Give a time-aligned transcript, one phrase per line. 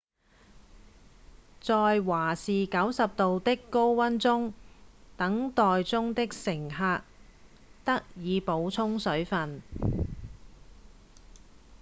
[1.61, 4.51] 在華氏90度的高溫中
[5.15, 7.03] 等待中的乘客
[7.85, 9.61] 得以補充水份